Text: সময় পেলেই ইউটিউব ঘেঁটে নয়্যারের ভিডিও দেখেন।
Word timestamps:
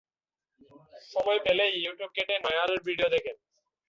সময় 1.11 1.39
পেলেই 1.45 1.71
ইউটিউব 1.75 2.11
ঘেঁটে 2.15 2.35
নয়্যারের 2.37 2.81
ভিডিও 2.87 3.07
দেখেন। 3.15 3.37